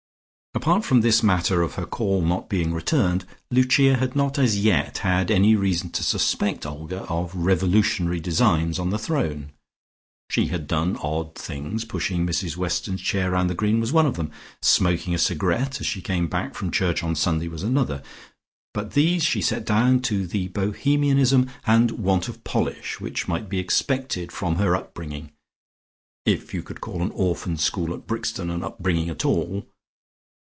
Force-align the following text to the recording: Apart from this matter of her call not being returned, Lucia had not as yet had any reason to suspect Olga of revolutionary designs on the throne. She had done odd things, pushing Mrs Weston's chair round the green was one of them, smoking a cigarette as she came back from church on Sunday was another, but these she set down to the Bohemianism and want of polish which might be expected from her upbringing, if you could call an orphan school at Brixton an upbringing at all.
Apart 0.53 0.83
from 0.83 0.99
this 0.99 1.23
matter 1.23 1.61
of 1.61 1.75
her 1.75 1.85
call 1.85 2.21
not 2.21 2.49
being 2.49 2.73
returned, 2.73 3.25
Lucia 3.51 3.95
had 3.95 4.17
not 4.17 4.37
as 4.37 4.59
yet 4.59 4.97
had 4.97 5.31
any 5.31 5.55
reason 5.55 5.89
to 5.91 6.03
suspect 6.03 6.65
Olga 6.65 7.03
of 7.03 7.33
revolutionary 7.33 8.19
designs 8.19 8.77
on 8.77 8.89
the 8.89 8.99
throne. 8.99 9.53
She 10.29 10.47
had 10.47 10.67
done 10.67 10.97
odd 11.01 11.35
things, 11.35 11.85
pushing 11.85 12.27
Mrs 12.27 12.57
Weston's 12.57 12.99
chair 12.99 13.31
round 13.31 13.49
the 13.49 13.55
green 13.55 13.79
was 13.79 13.93
one 13.93 14.05
of 14.05 14.17
them, 14.17 14.29
smoking 14.61 15.15
a 15.15 15.17
cigarette 15.17 15.79
as 15.79 15.87
she 15.87 16.01
came 16.01 16.27
back 16.27 16.53
from 16.53 16.69
church 16.69 17.01
on 17.01 17.15
Sunday 17.15 17.47
was 17.47 17.63
another, 17.63 18.03
but 18.73 18.91
these 18.91 19.23
she 19.23 19.41
set 19.41 19.63
down 19.63 20.01
to 20.01 20.27
the 20.27 20.49
Bohemianism 20.49 21.49
and 21.65 21.91
want 21.91 22.27
of 22.27 22.43
polish 22.43 22.99
which 22.99 23.25
might 23.25 23.47
be 23.47 23.57
expected 23.57 24.33
from 24.33 24.57
her 24.57 24.75
upbringing, 24.75 25.31
if 26.25 26.53
you 26.53 26.61
could 26.61 26.81
call 26.81 27.01
an 27.01 27.11
orphan 27.11 27.55
school 27.55 27.93
at 27.93 28.05
Brixton 28.05 28.49
an 28.49 28.65
upbringing 28.65 29.07
at 29.09 29.23
all. 29.23 29.65